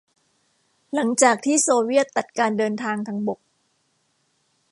[0.93, 3.39] หลังจากที่โซเวียตตัดการเดินทางทางบก